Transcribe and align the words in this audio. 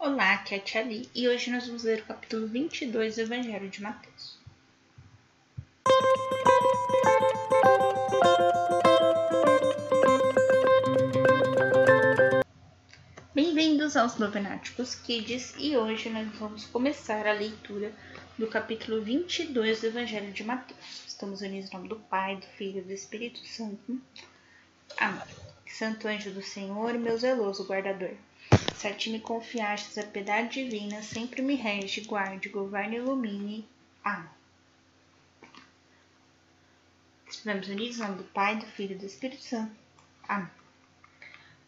Olá, 0.00 0.34
aqui 0.34 0.54
é 0.54 0.58
a 0.58 0.60
Tia 0.60 0.82
Li, 0.82 1.10
e 1.12 1.28
hoje 1.28 1.50
nós 1.50 1.66
vamos 1.66 1.82
ler 1.82 2.02
o 2.02 2.04
capítulo 2.04 2.46
22 2.46 3.16
do 3.16 3.22
Evangelho 3.22 3.68
de 3.68 3.82
Mateus. 3.82 4.38
Bem-vindos 13.34 13.96
aos 13.96 14.16
Novenáticos 14.18 14.94
Kids 14.94 15.54
e 15.58 15.76
hoje 15.76 16.08
nós 16.10 16.28
vamos 16.38 16.64
começar 16.66 17.26
a 17.26 17.32
leitura 17.32 17.92
do 18.38 18.46
capítulo 18.46 19.02
22 19.02 19.80
do 19.80 19.86
Evangelho 19.88 20.32
de 20.32 20.44
Mateus. 20.44 21.06
Estamos 21.08 21.40
unidos 21.40 21.70
em 21.70 21.74
nome 21.74 21.88
do 21.88 21.96
Pai, 21.96 22.36
do 22.36 22.46
Filho 22.46 22.78
e 22.78 22.82
do 22.82 22.92
Espírito 22.92 23.44
Santo. 23.44 24.00
Amém. 24.96 25.26
Santo 25.66 26.06
anjo 26.06 26.30
do 26.30 26.40
Senhor, 26.40 26.94
meu 26.94 27.18
zeloso 27.18 27.66
guardador 27.66 28.14
se 28.78 28.86
a 28.86 28.94
ti 28.94 29.10
me 29.10 29.18
confiastes 29.18 29.98
a 29.98 30.04
piedade 30.04 30.62
divina, 30.62 31.02
sempre 31.02 31.42
me 31.42 31.56
rege, 31.56 32.02
guarde, 32.02 32.48
governe 32.48 32.96
e 32.96 32.98
ilumine. 33.00 33.68
Amém. 34.04 34.30
Estivemos 37.28 37.68
unidos 37.68 37.96
em 37.98 38.02
nome 38.02 38.16
do 38.18 38.24
Pai, 38.24 38.56
do 38.56 38.66
Filho 38.66 38.92
e 38.92 38.98
do 38.98 39.06
Espírito 39.06 39.42
Santo. 39.42 39.74
Amém. 40.28 40.48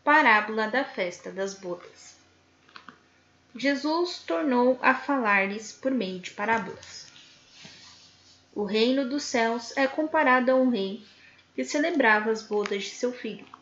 Parábola 0.05 0.69
da 0.69 0.85
festa 0.85 1.33
das 1.33 1.55
bodas. 1.55 2.17
Jesus 3.57 4.21
tornou 4.21 4.79
a 4.81 4.95
falar-lhes 4.95 5.73
por 5.73 5.91
meio 5.91 6.21
de 6.21 6.31
parábolas. 6.31 7.09
O 8.55 8.65
reino 8.65 9.09
dos 9.09 9.25
céus 9.25 9.77
é 9.77 9.89
comparado 9.89 10.53
a 10.53 10.55
um 10.55 10.71
rei 10.71 11.05
que 11.57 11.65
celebrava 11.65 12.31
as 12.31 12.43
bodas 12.43 12.85
de 12.85 12.91
seu 12.91 13.13
filho 13.13 13.60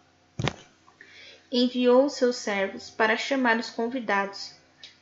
enviou 1.50 2.08
seus 2.08 2.36
servos 2.36 2.90
para 2.90 3.16
chamar 3.16 3.58
os 3.58 3.70
convidados, 3.70 4.54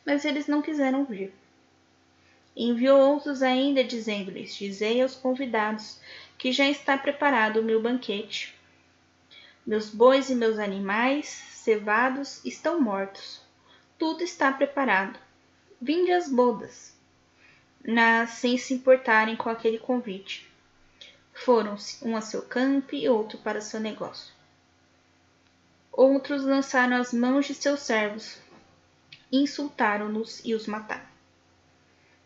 mas 0.05 0.25
eles 0.25 0.47
não 0.47 0.63
quiseram 0.63 1.05
vir. 1.05 1.35
Enviou 2.57 2.99
outros 2.99 3.43
ainda, 3.43 3.85
dizendo-lhes: 3.85 4.55
Dizei 4.55 5.03
aos 5.03 5.15
convidados 5.15 6.01
que 6.39 6.53
já 6.53 6.69
está 6.69 6.97
preparado 6.97 7.61
o 7.61 7.65
meu 7.65 7.83
banquete. 7.83 8.55
Meus 9.67 9.91
bois 9.91 10.31
e 10.31 10.35
meus 10.35 10.59
animais 10.59 11.27
cevados 11.27 12.43
estão 12.45 12.81
mortos. 12.81 13.43
Tudo 13.99 14.23
está 14.23 14.53
preparado. 14.53 15.19
Vinde 15.81 16.13
às 16.13 16.29
bodas. 16.29 16.95
Mas 17.87 18.31
sem 18.31 18.57
se 18.57 18.73
importarem 18.73 19.37
com 19.37 19.51
aquele 19.51 19.79
convite. 19.79 20.49
Foram 21.35 21.77
um 22.03 22.17
a 22.17 22.21
seu 22.21 22.43
campo 22.43 22.95
e 22.95 23.09
outro 23.09 23.39
para 23.39 23.61
seu 23.61 23.81
negócio. 23.81 24.36
Outros 25.97 26.45
lançaram 26.45 26.99
as 26.99 27.11
mãos 27.11 27.47
de 27.47 27.55
seus 27.55 27.81
servos, 27.81 28.37
insultaram-nos 29.33 30.43
e 30.45 30.55
os 30.55 30.67
mataram. 30.67 31.07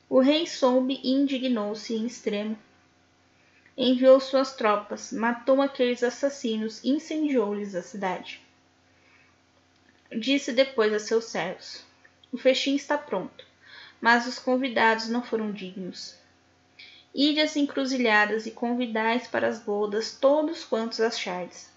O 0.08 0.18
rei 0.18 0.44
soube 0.44 1.00
e 1.04 1.12
indignou-se 1.12 1.94
em 1.94 2.04
extremo. 2.04 2.58
Enviou 3.76 4.18
suas 4.18 4.56
tropas, 4.56 5.12
matou 5.12 5.62
aqueles 5.62 6.02
assassinos 6.02 6.82
e 6.82 6.90
incendiou-lhes 6.90 7.76
a 7.76 7.82
cidade. 7.82 8.40
Disse 10.18 10.52
depois 10.52 10.92
a 10.92 10.98
seus 10.98 11.26
servos: 11.26 11.84
O 12.32 12.36
festim 12.36 12.74
está 12.74 12.98
pronto, 12.98 13.46
mas 14.00 14.26
os 14.26 14.40
convidados 14.40 15.08
não 15.08 15.22
foram 15.22 15.52
dignos. 15.52 16.16
Ide 17.14 17.38
às 17.38 17.54
encruzilhadas 17.54 18.46
e 18.46 18.50
convidais 18.50 19.28
para 19.28 19.46
as 19.46 19.60
bodas 19.60 20.10
todos 20.10 20.64
quantos 20.64 21.00
achardes. 21.00 21.70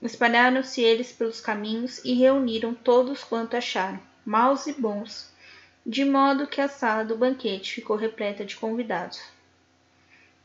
Espalharam-se 0.00 0.80
eles 0.80 1.10
pelos 1.10 1.40
caminhos 1.40 2.04
e 2.04 2.14
reuniram 2.14 2.72
todos 2.72 3.24
quanto 3.24 3.56
acharam, 3.56 3.98
maus 4.24 4.68
e 4.68 4.72
bons, 4.72 5.32
de 5.84 6.04
modo 6.04 6.46
que 6.46 6.60
a 6.60 6.68
sala 6.68 7.04
do 7.04 7.16
banquete 7.16 7.74
ficou 7.74 7.96
repleta 7.96 8.44
de 8.44 8.54
convidados. 8.56 9.20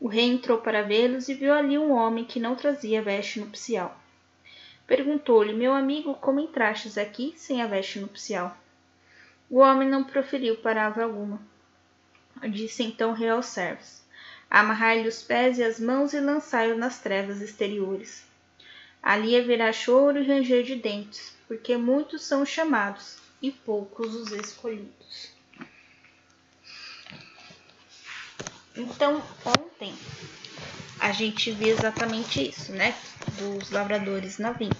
O 0.00 0.08
rei 0.08 0.24
entrou 0.24 0.58
para 0.58 0.82
vê-los 0.82 1.28
e 1.28 1.34
viu 1.34 1.52
ali 1.52 1.78
um 1.78 1.92
homem 1.92 2.24
que 2.24 2.40
não 2.40 2.56
trazia 2.56 3.00
veste 3.00 3.38
nupcial. 3.38 3.96
Perguntou-lhe: 4.88 5.52
Meu 5.52 5.72
amigo, 5.72 6.14
como 6.14 6.40
entrastes 6.40 6.98
aqui 6.98 7.32
sem 7.36 7.62
a 7.62 7.66
veste 7.68 8.00
nupcial? 8.00 8.56
O 9.48 9.58
homem 9.58 9.88
não 9.88 10.02
proferiu 10.02 10.56
palavra 10.56 11.04
alguma. 11.04 11.40
Disse 12.50 12.82
então 12.82 13.10
o 13.10 13.14
rei 13.14 13.28
aos 13.28 13.46
servos: 13.46 14.02
Amarrai-lhe 14.50 15.06
os 15.08 15.22
pés 15.22 15.58
e 15.58 15.62
as 15.62 15.78
mãos 15.78 16.12
e 16.12 16.18
lançai-o 16.18 16.76
nas 16.76 17.00
trevas 17.00 17.40
exteriores. 17.40 18.33
Ali 19.04 19.36
haverá 19.36 19.70
choro 19.70 20.18
e 20.18 20.26
ranger 20.26 20.62
de 20.62 20.76
dentes, 20.76 21.36
porque 21.46 21.76
muitos 21.76 22.24
são 22.24 22.46
chamados 22.46 23.18
e 23.42 23.50
poucos 23.50 24.14
os 24.14 24.32
escolhidos. 24.32 25.28
Então, 28.74 29.22
ontem 29.44 29.94
a 30.98 31.12
gente 31.12 31.50
viu 31.50 31.68
exatamente 31.68 32.48
isso, 32.48 32.72
né? 32.72 32.96
Dos 33.38 33.70
lavradores 33.70 34.38
na 34.38 34.52
vinha. 34.52 34.72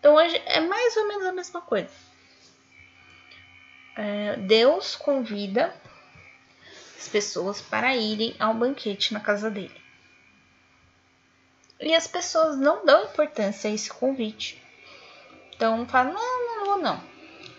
Então, 0.00 0.18
é 0.18 0.58
mais 0.58 0.96
ou 0.96 1.06
menos 1.06 1.26
a 1.26 1.32
mesma 1.32 1.60
coisa. 1.60 1.94
É, 3.96 4.34
Deus 4.38 4.96
convida 4.96 5.72
as 6.98 7.08
pessoas 7.08 7.60
para 7.60 7.96
irem 7.96 8.34
ao 8.40 8.54
banquete 8.54 9.14
na 9.14 9.20
casa 9.20 9.48
dele. 9.48 9.87
E 11.80 11.94
as 11.94 12.06
pessoas 12.06 12.56
não 12.56 12.84
dão 12.84 13.04
importância 13.04 13.70
a 13.70 13.72
esse 13.72 13.90
convite. 13.90 14.62
Então 15.54 15.86
fala, 15.86 16.12
não, 16.12 16.46
não 16.46 16.64
vou 16.66 16.78
não. 16.78 17.02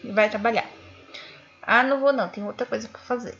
E 0.03 0.11
vai 0.11 0.29
trabalhar. 0.29 0.69
Ah, 1.61 1.83
não 1.83 1.99
vou 1.99 2.11
não, 2.11 2.29
tem 2.29 2.43
outra 2.43 2.65
coisa 2.65 2.87
para 2.87 2.99
fazer. 3.01 3.37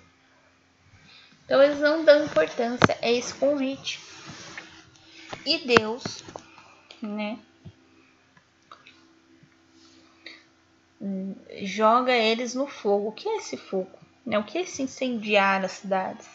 Então 1.46 1.62
eles 1.62 1.80
não 1.80 2.06
dão 2.06 2.24
importância 2.26 2.98
a 3.02 3.10
esse 3.10 3.34
convite. 3.34 4.00
E 5.46 5.58
Deus, 5.66 6.24
né, 7.02 7.40
joga 11.62 12.14
eles 12.14 12.54
no 12.54 12.68
fogo. 12.68 13.10
O 13.10 13.12
que 13.12 13.28
é 13.28 13.38
esse 13.38 13.58
fogo? 13.58 13.98
Né? 14.26 14.38
O 14.38 14.44
que 14.44 14.58
é 14.58 14.62
esse 14.62 14.82
incendiar 14.82 15.64
as 15.64 15.72
cidades? 15.74 16.28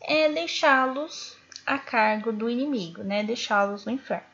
É 0.00 0.30
deixá-los 0.30 1.36
a 1.66 1.78
cargo 1.78 2.32
do 2.32 2.48
inimigo, 2.48 3.02
né? 3.02 3.24
Deixá-los 3.24 3.84
no 3.84 3.92
inferno. 3.92 4.26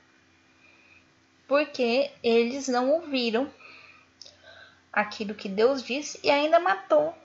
Porque 1.49 2.11
eles 2.23 2.69
não 2.69 2.91
ouviram 2.91 3.51
aquilo 4.93 5.35
que 5.35 5.49
Deus 5.49 5.83
disse 5.83 6.21
e 6.23 6.31
ainda 6.31 6.61
matou, 6.61 7.17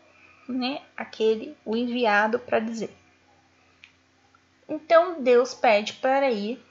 né? 0.48 0.82
Aquele, 0.96 1.58
o 1.66 1.76
enviado 1.76 2.40
para 2.40 2.60
dizer. 2.60 2.96
Então 4.68 5.22
Deus 5.22 5.54
pede 5.54 5.94
para 5.94 6.32
ir 6.32 6.64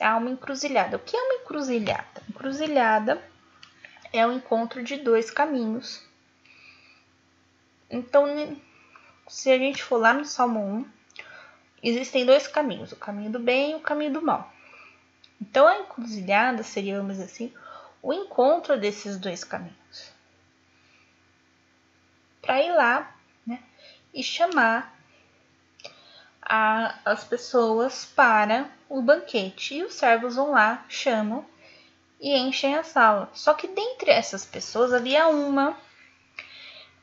a 0.00 0.16
uma 0.16 0.30
encruzilhada. 0.30 0.96
O 0.96 1.00
que 1.00 1.16
é 1.16 1.20
uma 1.20 1.42
encruzilhada? 1.42 2.22
Encruzilhada 2.28 3.22
é 4.12 4.26
o 4.26 4.32
encontro 4.32 4.82
de 4.82 4.96
dois 4.96 5.30
caminhos. 5.30 6.04
Então, 7.90 8.56
se 9.28 9.50
a 9.50 9.58
gente 9.58 9.82
for 9.82 9.98
lá 9.98 10.12
no 10.12 10.24
Salmo 10.24 10.60
1, 10.60 10.95
existem 11.82 12.24
dois 12.24 12.46
caminhos, 12.46 12.92
o 12.92 12.96
caminho 12.96 13.30
do 13.30 13.38
bem 13.38 13.72
e 13.72 13.74
o 13.74 13.80
caminho 13.80 14.12
do 14.12 14.22
mal. 14.22 14.52
Então 15.40 15.66
a 15.66 15.78
encruzilhada 15.78 16.62
seria, 16.62 16.96
vamos 16.96 17.16
dizer 17.16 17.24
assim, 17.24 17.52
o 18.02 18.12
encontro 18.12 18.78
desses 18.78 19.18
dois 19.18 19.44
caminhos. 19.44 20.12
Para 22.40 22.62
ir 22.62 22.72
lá 22.72 23.14
né, 23.46 23.62
e 24.14 24.22
chamar 24.22 24.96
a, 26.40 26.98
as 27.04 27.24
pessoas 27.24 28.04
para 28.04 28.70
o 28.88 29.02
banquete. 29.02 29.74
E 29.74 29.84
os 29.84 29.94
servos 29.94 30.36
vão 30.36 30.52
lá, 30.52 30.84
chamam 30.88 31.44
e 32.20 32.36
enchem 32.36 32.76
a 32.76 32.84
sala. 32.84 33.28
Só 33.34 33.52
que 33.52 33.66
dentre 33.66 34.10
essas 34.10 34.46
pessoas 34.46 34.92
havia 34.92 35.26
uma 35.28 35.76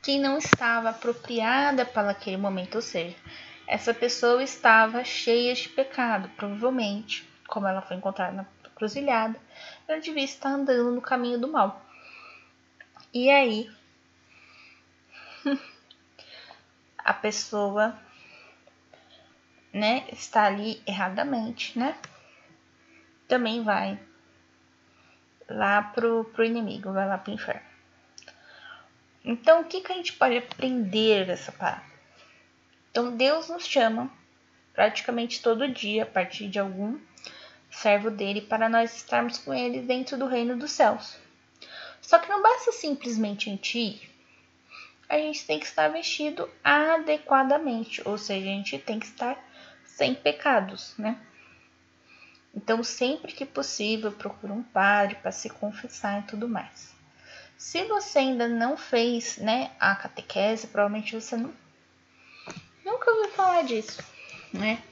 que 0.02 0.18
não 0.18 0.38
estava 0.38 0.90
apropriada 0.90 1.84
para 1.84 2.10
aquele 2.10 2.36
momento, 2.36 2.76
ou 2.76 2.82
seja, 2.82 3.16
essa 3.66 3.94
pessoa 3.94 4.42
estava 4.42 5.04
cheia 5.04 5.54
de 5.54 5.68
pecado, 5.68 6.28
provavelmente, 6.36 7.28
como 7.48 7.66
ela 7.66 7.80
foi 7.80 7.96
encontrada 7.96 8.32
na 8.32 8.46
cruzilhada, 8.74 9.38
ela 9.86 10.00
devia 10.00 10.24
estar 10.24 10.50
andando 10.50 10.90
no 10.90 11.00
caminho 11.00 11.38
do 11.38 11.48
mal. 11.48 11.84
E 13.12 13.30
aí, 13.30 13.70
a 16.98 17.14
pessoa, 17.14 17.98
né, 19.72 20.06
está 20.12 20.44
ali 20.44 20.82
erradamente, 20.86 21.78
né? 21.78 21.96
Também 23.28 23.62
vai 23.62 23.98
lá 25.48 25.82
pro, 25.82 26.24
pro 26.24 26.44
inimigo, 26.44 26.92
vai 26.92 27.08
lá 27.08 27.18
pro 27.18 27.32
inferno. 27.32 27.74
Então, 29.24 29.62
o 29.62 29.64
que, 29.64 29.80
que 29.80 29.92
a 29.92 29.96
gente 29.96 30.12
pode 30.12 30.36
aprender 30.36 31.26
dessa 31.26 31.50
palavra? 31.50 31.93
Então 32.94 33.16
Deus 33.16 33.48
nos 33.48 33.66
chama 33.66 34.08
praticamente 34.72 35.42
todo 35.42 35.66
dia 35.66 36.04
a 36.04 36.06
partir 36.06 36.46
de 36.48 36.60
algum 36.60 36.96
servo 37.68 38.08
dele 38.08 38.40
para 38.40 38.68
nós 38.68 38.94
estarmos 38.94 39.36
com 39.36 39.52
ele 39.52 39.80
dentro 39.80 40.16
do 40.16 40.28
reino 40.28 40.56
dos 40.56 40.70
céus. 40.70 41.16
Só 42.00 42.20
que 42.20 42.28
não 42.28 42.40
basta 42.40 42.70
simplesmente 42.70 43.48
a 43.48 43.52
gente 43.52 43.78
ir. 43.80 44.10
A 45.08 45.18
gente 45.18 45.44
tem 45.44 45.58
que 45.58 45.66
estar 45.66 45.88
vestido 45.88 46.48
adequadamente, 46.62 48.00
ou 48.04 48.16
seja, 48.16 48.46
a 48.46 48.52
gente 48.52 48.78
tem 48.78 49.00
que 49.00 49.06
estar 49.06 49.44
sem 49.84 50.14
pecados, 50.14 50.94
né? 50.96 51.18
Então, 52.54 52.84
sempre 52.84 53.32
que 53.32 53.44
possível, 53.44 54.12
procure 54.12 54.52
um 54.52 54.62
padre 54.62 55.16
para 55.16 55.32
se 55.32 55.50
confessar 55.50 56.20
e 56.20 56.26
tudo 56.28 56.48
mais. 56.48 56.94
Se 57.58 57.82
você 57.86 58.20
ainda 58.20 58.46
não 58.46 58.76
fez, 58.76 59.36
né, 59.38 59.72
a 59.80 59.96
catequese, 59.96 60.68
provavelmente 60.68 61.20
você 61.20 61.36
não, 61.36 61.52
nunca 63.04 63.10
ouviu 63.10 63.30
falar 63.32 63.62
disso, 63.62 64.02
né? 64.52 64.82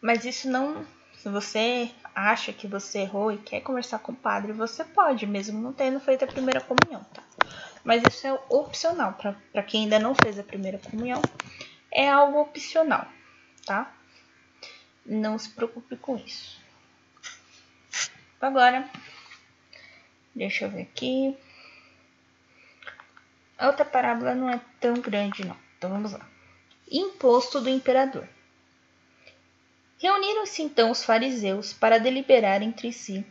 Mas 0.00 0.24
isso 0.24 0.48
não, 0.48 0.86
se 1.14 1.28
você 1.28 1.90
acha 2.14 2.52
que 2.52 2.66
você 2.66 3.00
errou 3.00 3.32
e 3.32 3.38
quer 3.38 3.60
conversar 3.60 3.98
com 3.98 4.12
o 4.12 4.16
padre, 4.16 4.52
você 4.52 4.84
pode, 4.84 5.26
mesmo 5.26 5.60
não 5.60 5.72
tendo 5.72 6.00
feito 6.00 6.24
a 6.24 6.28
primeira 6.28 6.60
comunhão, 6.60 7.04
tá? 7.12 7.22
Mas 7.84 8.02
isso 8.08 8.26
é 8.26 8.32
opcional, 8.48 9.14
para 9.52 9.62
quem 9.62 9.84
ainda 9.84 9.98
não 9.98 10.14
fez 10.14 10.38
a 10.38 10.44
primeira 10.44 10.78
comunhão, 10.78 11.20
é 11.92 12.08
algo 12.08 12.40
opcional, 12.40 13.06
tá? 13.66 13.92
Não 15.04 15.38
se 15.38 15.50
preocupe 15.50 15.96
com 15.96 16.16
isso. 16.16 16.60
Agora, 18.40 18.88
deixa 20.34 20.64
eu 20.64 20.70
ver 20.70 20.82
aqui. 20.82 21.36
A 23.58 23.66
outra 23.66 23.84
parábola 23.84 24.34
não 24.34 24.48
é 24.48 24.60
tão 24.78 24.94
grande, 24.94 25.46
não. 25.46 25.56
Então 25.76 25.90
vamos 25.90 26.12
lá. 26.12 26.26
Imposto 26.90 27.60
do 27.60 27.68
imperador. 27.68 28.28
Reuniram-se 29.98 30.60
então 30.60 30.90
os 30.90 31.04
fariseus 31.04 31.72
para 31.72 32.00
deliberar 32.00 32.62
entre 32.62 32.92
si 32.92 33.24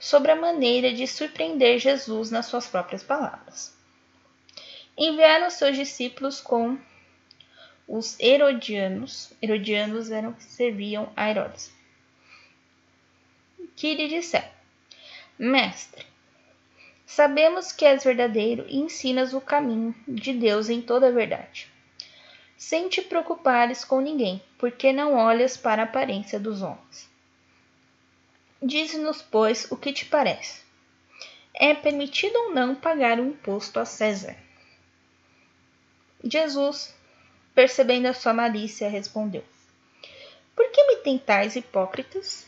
sobre 0.00 0.32
a 0.32 0.36
maneira 0.36 0.92
de 0.92 1.06
surpreender 1.06 1.78
Jesus 1.78 2.32
nas 2.32 2.46
suas 2.46 2.66
próprias 2.66 3.04
palavras. 3.04 3.72
Enviaram 4.96 5.48
seus 5.48 5.76
discípulos 5.76 6.40
com 6.40 6.76
os 7.86 8.18
herodianos. 8.18 9.32
Herodianos 9.40 10.10
eram 10.10 10.32
que 10.32 10.42
serviam 10.42 11.12
a 11.14 11.30
Herodes. 11.30 11.72
Que 13.76 13.94
lhe 13.94 14.08
disseram: 14.08 14.50
Mestre, 15.38 16.04
sabemos 17.06 17.70
que 17.70 17.84
és 17.84 18.02
verdadeiro 18.02 18.66
e 18.68 18.78
ensinas 18.78 19.32
o 19.34 19.40
caminho 19.40 19.94
de 20.08 20.32
Deus 20.32 20.68
em 20.68 20.82
toda 20.82 21.06
a 21.06 21.12
verdade 21.12 21.77
sem 22.58 22.88
te 22.88 23.00
preocupares 23.00 23.84
com 23.84 24.00
ninguém, 24.00 24.42
porque 24.58 24.92
não 24.92 25.14
olhas 25.14 25.56
para 25.56 25.82
a 25.82 25.84
aparência 25.84 26.40
dos 26.40 26.60
homens. 26.60 27.08
Dize-nos, 28.60 29.22
pois, 29.22 29.70
o 29.70 29.76
que 29.76 29.92
te 29.92 30.04
parece. 30.04 30.62
É 31.54 31.72
permitido 31.72 32.36
ou 32.36 32.54
não 32.54 32.74
pagar 32.74 33.20
o 33.20 33.24
imposto 33.24 33.78
a 33.78 33.84
César? 33.84 34.36
Jesus, 36.24 36.92
percebendo 37.54 38.06
a 38.06 38.12
sua 38.12 38.32
malícia, 38.32 38.88
respondeu: 38.88 39.44
Por 40.56 40.68
que 40.72 40.84
me 40.84 40.96
tentais, 40.96 41.54
hipócritas? 41.54 42.44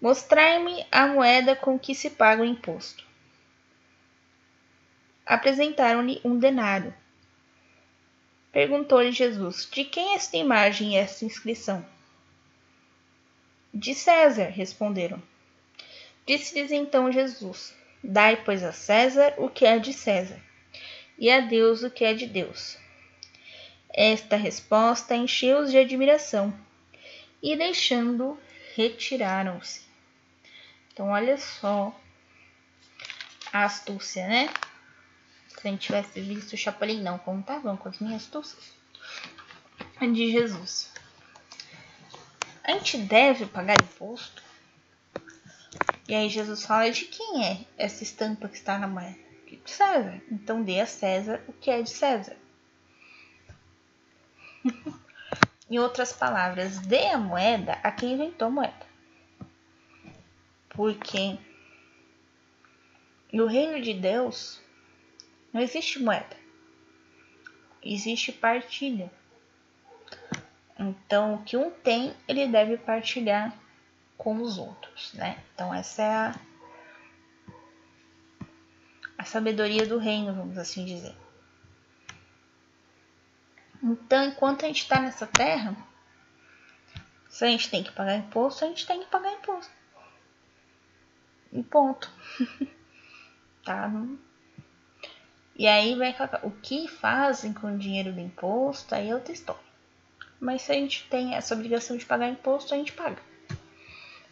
Mostrai-me 0.00 0.86
a 0.90 1.06
moeda 1.06 1.54
com 1.54 1.78
que 1.78 1.94
se 1.94 2.08
paga 2.08 2.42
o 2.42 2.46
imposto. 2.46 3.04
Apresentaram-lhe 5.26 6.20
um 6.24 6.38
denário. 6.38 6.94
Perguntou-lhe 8.56 9.12
Jesus: 9.12 9.68
De 9.70 9.84
quem 9.84 10.14
esta 10.14 10.34
imagem 10.38 10.94
e 10.94 10.96
esta 10.96 11.26
inscrição? 11.26 11.84
De 13.74 13.94
César, 13.94 14.46
responderam. 14.46 15.22
Disse-lhes 16.24 16.72
então 16.72 17.12
Jesus: 17.12 17.74
Dai, 18.02 18.42
pois, 18.42 18.64
a 18.64 18.72
César 18.72 19.34
o 19.36 19.50
que 19.50 19.66
é 19.66 19.78
de 19.78 19.92
César, 19.92 20.40
e 21.18 21.30
a 21.30 21.40
Deus 21.40 21.82
o 21.82 21.90
que 21.90 22.02
é 22.02 22.14
de 22.14 22.26
Deus. 22.26 22.78
Esta 23.92 24.36
resposta 24.36 25.14
encheu-os 25.14 25.70
de 25.70 25.76
admiração, 25.76 26.58
e 27.42 27.54
deixando, 27.56 28.40
retiraram-se. 28.74 29.82
Então, 30.94 31.10
olha 31.10 31.36
só 31.36 31.94
a 33.52 33.66
astúcia, 33.66 34.26
né? 34.26 34.48
Se 35.60 35.66
a 35.66 35.70
gente 35.70 35.86
tivesse 35.86 36.20
visto 36.20 36.52
o 36.52 36.56
Chapolin, 36.56 37.02
não 37.02 37.18
contavam 37.18 37.76
com 37.76 37.88
as 37.88 37.98
minhas 37.98 38.22
astúcias 38.22 38.72
de 40.00 40.30
Jesus. 40.30 40.92
A 42.62 42.72
gente 42.72 42.98
deve 42.98 43.46
pagar 43.46 43.76
imposto? 43.80 44.42
E 46.08 46.14
aí 46.14 46.28
Jesus 46.28 46.64
fala 46.64 46.90
de 46.90 47.04
quem 47.06 47.44
é 47.44 47.64
essa 47.76 48.02
estampa 48.02 48.48
que 48.48 48.56
está 48.56 48.78
na 48.78 48.86
moeda? 48.86 49.18
De 49.46 49.60
César. 49.64 50.20
Então 50.30 50.62
dê 50.62 50.80
a 50.80 50.86
César 50.86 51.42
o 51.48 51.52
que 51.52 51.70
é 51.70 51.80
de 51.82 51.90
César. 51.90 52.36
em 55.70 55.78
outras 55.78 56.12
palavras, 56.12 56.78
dê 56.80 57.06
a 57.08 57.18
moeda 57.18 57.72
a 57.82 57.90
quem 57.90 58.14
inventou 58.14 58.48
a 58.48 58.50
moeda. 58.50 58.86
Porque 60.70 61.38
no 63.32 63.46
reino 63.46 63.80
de 63.80 63.94
Deus 63.94 64.60
não 65.56 65.62
existe 65.62 65.98
moeda. 65.98 66.36
Existe 67.82 68.30
partilha. 68.30 69.10
Então, 70.78 71.36
o 71.36 71.44
que 71.44 71.56
um 71.56 71.70
tem, 71.70 72.14
ele 72.28 72.46
deve 72.46 72.76
partilhar 72.76 73.56
com 74.18 74.42
os 74.42 74.58
outros, 74.58 75.14
né? 75.14 75.42
Então, 75.54 75.72
essa 75.72 76.02
é 76.02 76.14
a, 76.14 76.40
a 79.16 79.24
sabedoria 79.24 79.86
do 79.86 79.96
reino, 79.96 80.34
vamos 80.34 80.58
assim 80.58 80.84
dizer. 80.84 81.16
Então, 83.82 84.26
enquanto 84.26 84.64
a 84.64 84.68
gente 84.68 84.82
está 84.82 85.00
nessa 85.00 85.26
terra, 85.26 85.74
se 87.30 87.46
a 87.46 87.48
gente 87.48 87.70
tem 87.70 87.82
que 87.82 87.92
pagar 87.92 88.16
imposto, 88.16 88.62
a 88.62 88.68
gente 88.68 88.86
tem 88.86 89.00
que 89.00 89.06
pagar 89.06 89.32
imposto. 89.32 89.72
E 91.50 91.62
ponto. 91.62 92.12
tá? 93.64 93.90
E 95.58 95.66
aí 95.66 95.94
vai 95.94 96.14
o 96.42 96.50
que 96.50 96.86
fazem 96.86 97.54
com 97.54 97.74
o 97.74 97.78
dinheiro 97.78 98.12
do 98.12 98.20
imposto, 98.20 98.94
aí 98.94 99.08
é 99.08 99.14
outra 99.14 99.32
história. 99.32 99.64
Mas 100.38 100.62
se 100.62 100.72
a 100.72 100.74
gente 100.74 101.04
tem 101.08 101.34
essa 101.34 101.54
obrigação 101.54 101.96
de 101.96 102.04
pagar 102.04 102.28
imposto, 102.28 102.74
a 102.74 102.76
gente 102.76 102.92
paga. 102.92 103.22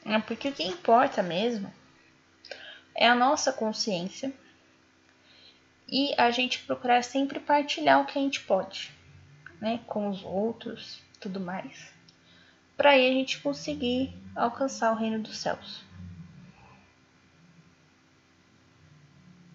É 0.05 0.19
porque 0.19 0.51
o 0.51 0.53
que 0.53 0.63
importa 0.63 1.23
mesmo 1.23 1.73
é 2.95 3.09
a 3.09 3.15
nossa 3.15 3.55
consciência 3.55 4.35
e 5.89 6.15
a 6.19 6.31
gente 6.31 6.59
procurar 6.61 7.03
sempre 7.03 7.41
partilhar 7.41 8.03
o 8.03 8.05
que 8.05 8.19
a 8.19 8.23
gente 8.23 8.41
pode, 8.43 8.93
né, 9.61 9.81
com 9.87 10.09
os 10.09 10.23
outros, 10.23 11.01
tudo 11.19 11.41
mais, 11.41 11.91
para 12.77 12.91
aí 12.91 13.09
a 13.09 13.13
gente 13.13 13.41
conseguir 13.41 14.15
alcançar 14.37 14.93
o 14.93 14.97
reino 14.97 15.19
dos 15.21 15.39
céus. 15.39 15.83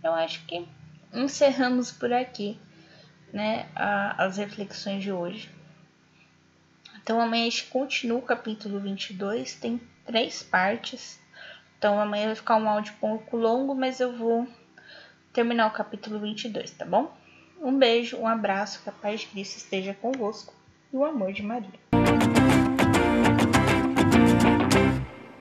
Eu 0.04 0.14
acho 0.14 0.44
que 0.46 0.68
encerramos 1.14 1.92
por 1.92 2.12
aqui 2.12 2.60
né, 3.34 3.68
a, 3.76 4.24
as 4.24 4.38
reflexões 4.38 5.04
de 5.04 5.12
hoje. 5.12 5.50
Então 7.02 7.20
amanhã 7.20 7.48
a 7.48 7.50
gente 7.50 7.66
continua 7.66 8.20
o 8.20 8.24
capítulo 8.24 8.80
22, 8.80 9.56
tem 9.56 9.82
três 10.06 10.44
partes. 10.44 11.20
Então 11.78 12.00
amanhã 12.00 12.28
vai 12.28 12.36
ficar 12.36 12.58
um 12.58 12.70
áudio 12.70 12.94
pouco 13.00 13.38
longo, 13.38 13.74
mas 13.74 14.00
eu 14.00 14.16
vou 14.16 14.48
terminar 15.34 15.68
o 15.68 15.72
capítulo 15.72 16.20
22, 16.20 16.72
tá 16.72 16.86
bom? 16.86 17.16
Um 17.62 17.78
beijo, 17.78 18.18
um 18.18 18.28
abraço, 18.28 18.82
que 18.84 18.90
a 18.90 18.94
paz 18.94 19.22
de 19.22 19.28
Cristo 19.28 19.58
esteja 19.58 19.94
convosco 19.94 20.54
e 20.94 20.98
o 20.98 21.04
amor 21.04 21.34
de 21.34 21.44
Maria. 21.44 21.99